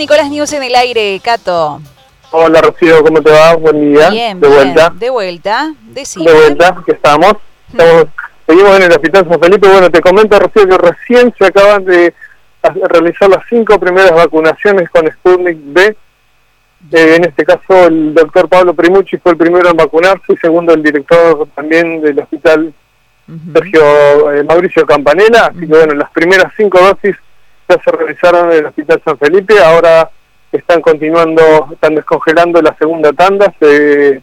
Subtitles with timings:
[0.00, 1.78] Nicolás News en el aire, Cato.
[2.30, 3.54] Hola Rocío, ¿cómo te va?
[3.56, 4.08] Buen día.
[4.08, 4.58] Bien, de bien.
[4.58, 4.92] vuelta.
[4.94, 6.24] De vuelta, decime.
[6.24, 7.34] De vuelta, que estamos.
[7.70, 8.06] Estamos-
[8.46, 9.68] Seguimos en el Hospital San Felipe.
[9.68, 12.14] Bueno, te comento Rocío que recién se acaban de
[12.88, 15.96] realizar las cinco primeras vacunaciones con Sputnik B.
[16.92, 20.72] Eh, en este caso el doctor Pablo Primucci fue el primero en vacunarse y segundo
[20.72, 22.72] el director también del hospital.
[23.52, 25.46] Sergio eh, Mauricio Campanella.
[25.54, 27.16] Así que bueno, las primeras cinco dosis
[27.70, 29.58] ya se realizaron en el Hospital San Felipe.
[29.62, 30.10] Ahora
[30.52, 33.52] están continuando, están descongelando la segunda tanda.
[33.58, 34.22] Se,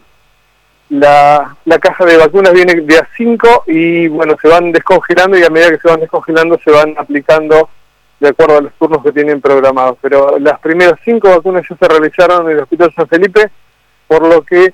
[0.90, 5.44] la, la caja de vacunas viene de a 5 y bueno, se van descongelando y
[5.44, 7.68] a medida que se van descongelando se van aplicando
[8.20, 9.98] de acuerdo a los turnos que tienen programados.
[10.00, 13.50] Pero las primeras cinco vacunas ya se realizaron en el Hospital San Felipe,
[14.06, 14.72] por lo que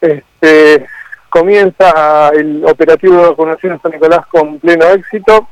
[0.00, 0.86] este,
[1.28, 5.48] comienza el operativo de vacunación en San Nicolás con pleno éxito.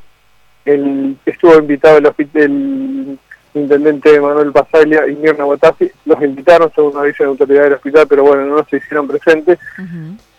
[0.73, 3.19] El, estuvo invitado el, el
[3.55, 8.23] intendente Manuel Pasaglia y Mirna Botazzi, los invitaron según dice de autoridad del hospital, pero
[8.25, 9.59] bueno, no se hicieron presentes.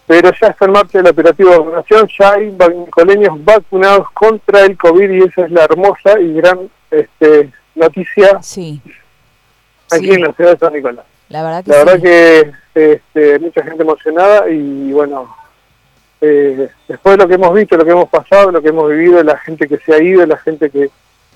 [0.08, 4.76] Pero ya está en marcha el operativo de vacunación, ya hay nicoleños vacunados contra el
[4.78, 8.82] COVID y esa es la hermosa y gran este, noticia Sí.
[9.92, 11.06] aquí Sí, en la ciudad de San Nicolás.
[11.30, 11.86] la verdad que La sí.
[11.86, 12.52] verdad que
[12.96, 15.36] este, mucha gente emocionada y bueno,
[16.22, 19.24] eh, después de lo que hemos visto, lo que hemos pasado, lo que hemos vivido,
[19.24, 20.90] la gente que se ha ido, la gente que,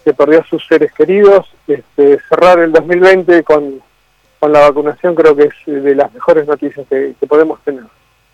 [0.03, 3.81] que perdió a sus seres queridos, este, cerrar el 2020 con,
[4.39, 7.83] con la vacunación creo que es de las mejores noticias que, que podemos tener.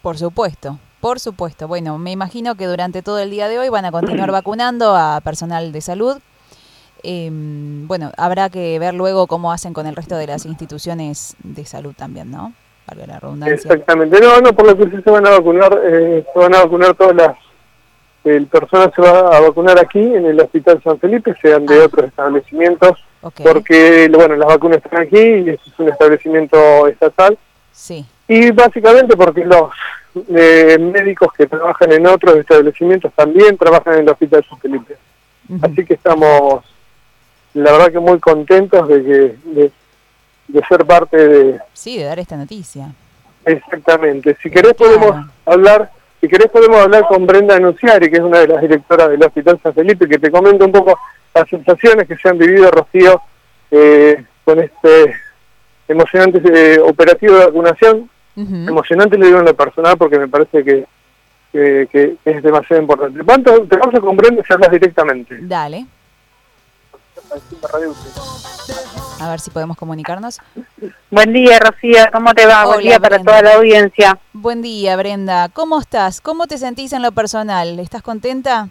[0.02, 1.68] Por supuesto, por supuesto.
[1.68, 5.22] Bueno, me imagino que durante todo el día de hoy van a continuar vacunando a
[5.22, 6.18] personal de salud.
[7.04, 11.66] Eh, bueno, habrá que ver luego cómo hacen con el resto de las instituciones de
[11.66, 12.54] salud también, ¿no?
[12.90, 13.54] Valga la redundancia.
[13.56, 16.64] Exactamente, no, no, por lo que sí se van a vacunar, eh, se van a
[16.64, 17.38] vacunar todas las,
[18.24, 21.86] el personal se va a vacunar aquí en el Hospital San Felipe, sean de Ah.
[21.86, 22.98] otros establecimientos,
[23.44, 27.38] porque bueno, las vacunas están aquí y es un establecimiento estatal,
[27.72, 28.06] sí.
[28.28, 29.72] y básicamente porque los
[30.36, 34.96] eh, médicos que trabajan en otros establecimientos también trabajan en el Hospital San Felipe.
[35.62, 36.64] Así que estamos,
[37.56, 39.72] la verdad que muy contentos de que de,
[40.50, 42.92] de ser parte de, Sí, de dar esta noticia.
[43.46, 44.36] Exactamente.
[44.44, 45.00] Si querés Claro.
[45.00, 49.10] podemos hablar, si querés podemos hablar con Brenda Anunciari, que es una de las directoras
[49.10, 51.00] del Hospital San Felipe, que te comenta un poco
[51.34, 53.22] las sensaciones que se han vivido, Rocío,
[53.72, 55.16] eh, con este
[55.88, 58.10] emocionante eh, operativo de vacunación.
[58.36, 60.86] Emocionante le digo en lo personal porque me parece que,
[61.52, 63.22] que, que es demasiado importante.
[63.24, 65.38] ¿Cuánto te vamos a con Brenda si hablas directamente?
[65.42, 65.86] Dale,
[69.20, 70.40] a ver si podemos comunicarnos.
[71.10, 72.06] Buen día, Rocío.
[72.12, 72.66] ¿Cómo te va?
[72.66, 73.32] Buen Hola, día para Brenda.
[73.32, 74.18] toda la audiencia.
[74.34, 75.50] Buen día, Brenda.
[75.50, 76.22] ¿Cómo estás?
[76.22, 77.80] ¿Cómo te sentís en lo personal?
[77.80, 78.70] ¿Estás contenta?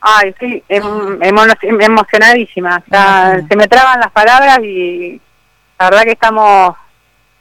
[0.00, 1.44] Ay, sí, em- emo-
[1.80, 2.82] emocionadísima.
[2.90, 3.48] Ya imagino.
[3.48, 5.20] se me traban las palabras y
[5.78, 6.74] la verdad que estamos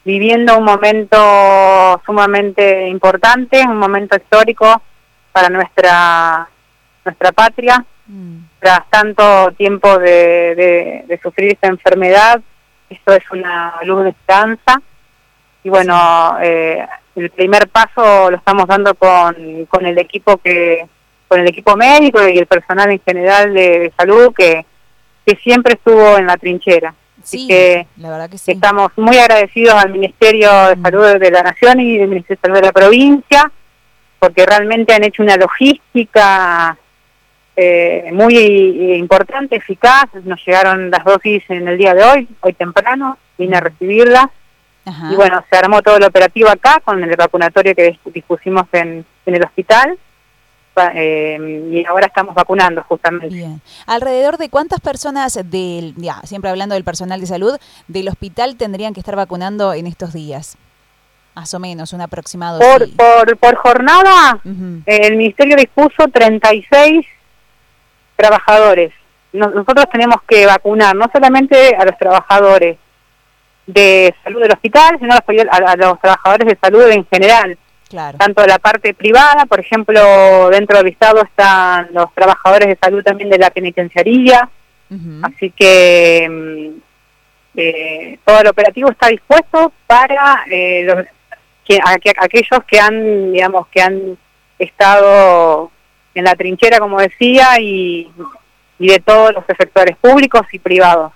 [0.05, 4.81] viviendo un momento sumamente importante, un momento histórico
[5.31, 6.47] para nuestra
[7.05, 7.85] nuestra patria.
[8.07, 12.41] Mm, Tras tanto tiempo de, de- de sufrir esta enfermedad,
[12.89, 14.81] esto es una luz de esperanza.
[15.63, 20.87] Y bueno, eh, el primer paso lo estamos dando con, con el equipo que
[21.27, 24.65] con el equipo médico y el personal en general de, de salud que,
[25.25, 26.95] que siempre estuvo en la trinchera.
[27.21, 28.51] Así Sí, que la verdad que sí.
[28.53, 30.81] Estamos muy agradecidos al Ministerio de Mm.
[30.81, 33.51] Salud de la Nación y del Ministerio de Salud de la provincia,
[34.17, 36.75] porque realmente han hecho una logística
[37.61, 40.05] eh, muy eh, importante, eficaz.
[40.23, 44.27] Nos llegaron las dosis en el día de hoy, hoy temprano, vine a recibirlas.
[44.85, 45.11] Ajá.
[45.11, 49.05] Y bueno, se armó todo el operativo acá con el vacunatorio que dis- dispusimos en,
[49.25, 49.97] en el hospital.
[50.95, 53.35] Eh, y ahora estamos vacunando justamente.
[53.35, 53.61] Bien.
[53.85, 57.57] ¿Alrededor de cuántas personas del, ya, siempre hablando del personal de salud,
[57.89, 60.57] del hospital tendrían que estar vacunando en estos días?
[61.35, 62.59] Más o menos, un aproximado.
[62.59, 62.95] Por, sí.
[62.97, 64.39] por, por jornada.
[64.85, 67.05] El ministerio dispuso 36
[68.19, 68.91] trabajadores.
[69.33, 72.77] Nos- Nosotros tenemos que vacunar no solamente a los trabajadores
[73.65, 77.57] de salud del hospital, sino a los, trabajadores de salud en general,
[77.87, 78.17] Claro.
[78.17, 83.29] tanto la parte privada, por ejemplo, dentro del Estado están los trabajadores de salud también
[83.29, 84.49] de la penitenciaría,
[85.23, 86.79] así que mm,
[87.55, 91.05] eh, todo el operativo está dispuesto para eh, los,
[91.65, 94.17] que, aqu- aquellos que han, digamos, que han
[94.57, 95.71] estado
[96.19, 98.11] en la trinchera, como decía, y,
[98.77, 101.11] y de todos los efectores públicos y privados.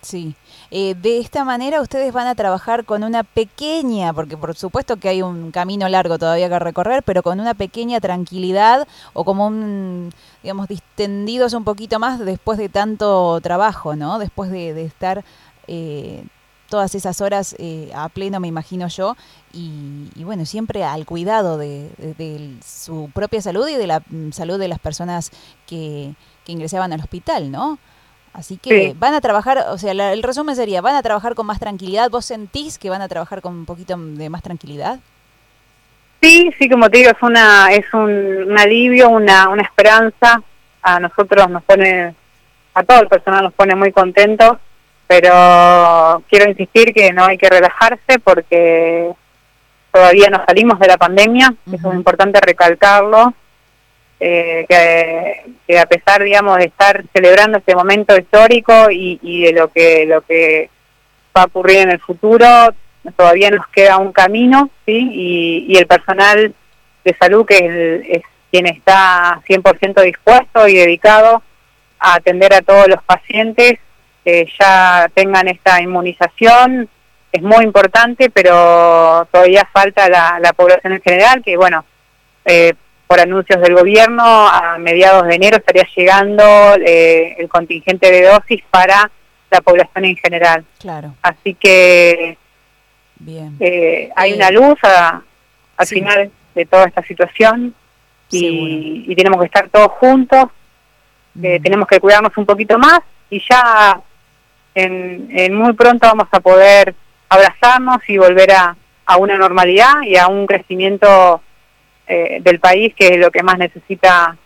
[0.00, 0.34] Sí.
[0.74, 5.10] Eh, de esta manera ustedes van a trabajar con una pequeña, porque por supuesto que
[5.10, 10.10] hay un camino largo todavía que recorrer, pero con una pequeña tranquilidad o como un,
[10.42, 14.18] digamos, distendidos un poquito más después de tanto trabajo, ¿no?
[14.18, 15.24] Después de, de estar
[15.66, 16.24] eh,
[16.72, 19.14] todas esas horas eh, a pleno, me imagino yo,
[19.52, 21.90] y, bueno, siempre al cuidado de,
[22.64, 25.30] su propia salud y de la mm, salud de las personas
[25.66, 26.14] que,
[26.46, 27.78] que ingresaban al hospital, ¿no?
[28.32, 31.60] Así que van a trabajar, o sea, el resumen sería, van a trabajar con más
[31.60, 32.08] tranquilidad.
[32.08, 34.98] ¿Vos sentís que van a trabajar con un poquito de más tranquilidad?
[36.22, 40.42] Sí, sí, como te digo, es una es un, alivio, una, una esperanza.
[40.80, 42.14] A nosotros nos pone,
[42.72, 44.56] a todo el personal nos pone muy contentos,
[45.12, 49.10] pero quiero insistir que no hay que relajarse porque
[49.92, 53.34] todavía no salimos de la pandemia, eso es importante recalcarlo.
[54.18, 54.64] Eh,
[55.66, 60.22] que, a pesar, digamos, de estar celebrando este momento histórico y, de lo que lo
[60.22, 60.70] que
[61.36, 62.46] va a ocurrir en el futuro,
[63.14, 65.10] todavía nos queda un camino, ¿sí?
[65.68, 66.54] Y, el personal
[67.04, 71.42] de salud, que es, quien está 100% dispuesto y dedicado
[71.98, 73.78] a atender a todos los pacientes
[74.24, 76.88] que ya tengan esta inmunización,
[77.30, 81.84] es muy importante, pero todavía falta la, la población en general, que bueno,
[82.44, 82.74] eh,
[83.06, 86.44] por anuncios del gobierno, a mediados de enero estaría llegando
[86.76, 89.10] eh, el contingente de dosis para
[89.50, 90.64] la población en general.
[90.78, 91.14] Claro.
[91.22, 92.38] Así que
[93.24, 93.56] Bien.
[93.60, 97.74] Eh, hay una luz al final de toda esta situación
[98.30, 100.46] y, tenemos que estar todos juntos,
[101.40, 101.62] eh, mm.
[101.62, 104.00] tenemos que cuidarnos un poquito más y ya
[104.74, 106.94] en, muy pronto vamos a poder
[107.28, 108.76] abrazarnos y volver a,
[109.06, 111.40] a una normalidad y a un crecimiento
[112.06, 114.36] eh, del país, que es lo que más necesita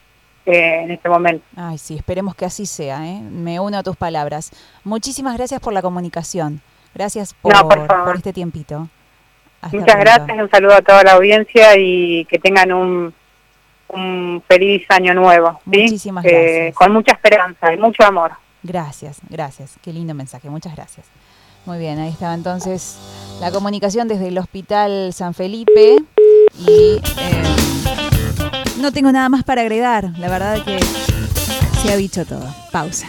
[0.45, 1.45] eh, en este momento.
[1.57, 3.05] Ay, sí, esperemos que así sea.
[3.07, 3.21] ¿eh?
[3.21, 4.53] Me uno a tus palabras.
[4.85, 6.61] Muchísimas gracias por la comunicación.
[6.95, 7.53] Gracias por,
[8.15, 8.89] este tiempito.
[9.73, 13.13] Muchas gracias, un saludo a toda la audiencia y que tengan un,
[13.89, 15.61] un feliz año nuevo.
[15.65, 16.75] Muchísimas gracias.
[16.75, 18.33] Con mucha esperanza y mucho amor.
[18.67, 19.73] Gracias, gracias.
[19.83, 20.51] Qué lindo mensaje.
[20.51, 21.07] Muchas gracias.
[21.67, 22.97] Muy bien, ahí estaba entonces
[23.41, 25.97] la comunicación desde el Hospital San Felipe.
[26.59, 27.43] Y eh,
[28.79, 30.13] no tengo nada más para agregar.
[30.19, 30.81] La verdad que
[31.83, 32.47] se ha dicho todo.
[32.73, 33.07] Pausa.